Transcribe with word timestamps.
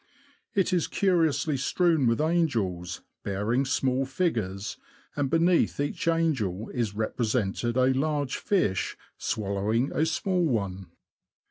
It 0.55 0.73
is 0.73 0.87
curiously 0.87 1.57
strewn 1.57 2.07
with 2.07 2.19
angels, 2.19 3.03
bearing 3.23 3.65
small 3.65 4.03
figures, 4.07 4.77
and 5.15 5.29
beneath 5.29 5.79
each 5.79 6.07
angel 6.07 6.71
is 6.73 6.95
represented 6.95 7.77
a 7.77 7.93
large 7.93 8.37
fish 8.37 8.97
swallowing 9.19 9.91
a 9.93 10.07
small 10.07 10.43
one. 10.43 10.87